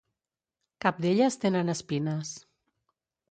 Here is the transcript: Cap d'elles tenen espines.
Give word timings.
Cap 0.85 1.01
d'elles 1.03 1.37
tenen 1.45 1.69
espines. 1.75 2.31